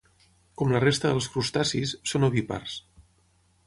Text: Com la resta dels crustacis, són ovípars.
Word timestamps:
Com 0.61 0.73
la 0.75 0.81
resta 0.85 1.11
dels 1.13 1.29
crustacis, 1.35 1.95
són 2.15 2.29
ovípars. 2.33 2.83